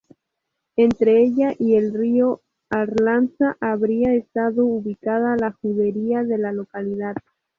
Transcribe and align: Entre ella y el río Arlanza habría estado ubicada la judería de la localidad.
Entre 0.77 1.21
ella 1.21 1.53
y 1.59 1.75
el 1.75 1.93
río 1.93 2.41
Arlanza 2.71 3.55
habría 3.61 4.15
estado 4.15 4.65
ubicada 4.65 5.37
la 5.39 5.51
judería 5.51 6.23
de 6.23 6.39
la 6.39 6.51
localidad. 6.53 7.15